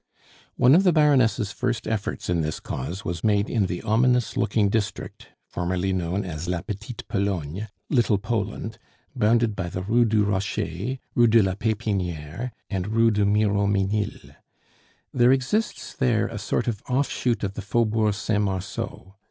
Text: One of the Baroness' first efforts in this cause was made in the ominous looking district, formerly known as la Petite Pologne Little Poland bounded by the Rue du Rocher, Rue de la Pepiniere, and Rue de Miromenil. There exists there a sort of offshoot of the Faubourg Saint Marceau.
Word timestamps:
One 0.57 0.73
of 0.73 0.81
the 0.81 0.91
Baroness' 0.91 1.51
first 1.51 1.87
efforts 1.87 2.27
in 2.27 2.41
this 2.41 2.59
cause 2.59 3.05
was 3.05 3.23
made 3.23 3.47
in 3.51 3.67
the 3.67 3.83
ominous 3.83 4.35
looking 4.35 4.67
district, 4.67 5.27
formerly 5.45 5.93
known 5.93 6.25
as 6.25 6.49
la 6.49 6.61
Petite 6.61 7.03
Pologne 7.07 7.67
Little 7.87 8.17
Poland 8.17 8.79
bounded 9.15 9.55
by 9.55 9.69
the 9.69 9.83
Rue 9.83 10.05
du 10.05 10.23
Rocher, 10.23 10.97
Rue 11.13 11.27
de 11.27 11.43
la 11.43 11.53
Pepiniere, 11.53 12.51
and 12.67 12.87
Rue 12.87 13.11
de 13.11 13.27
Miromenil. 13.27 14.35
There 15.13 15.31
exists 15.31 15.93
there 15.93 16.25
a 16.25 16.39
sort 16.39 16.67
of 16.67 16.81
offshoot 16.89 17.43
of 17.43 17.53
the 17.53 17.61
Faubourg 17.61 18.15
Saint 18.15 18.41
Marceau. 18.41 19.13